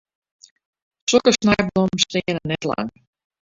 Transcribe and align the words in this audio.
Sokke 1.11 1.31
snijblommen 1.35 2.03
steane 2.05 2.41
net 2.47 2.63
lang. 2.71 2.87